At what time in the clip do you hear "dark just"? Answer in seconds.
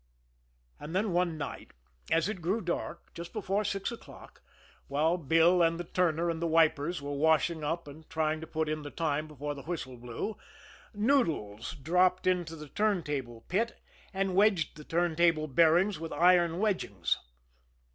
2.59-3.31